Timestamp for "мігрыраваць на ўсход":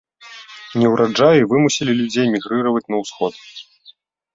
2.33-3.33